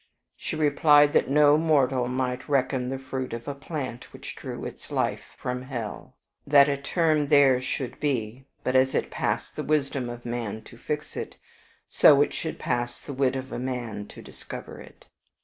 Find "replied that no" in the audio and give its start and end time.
0.55-1.59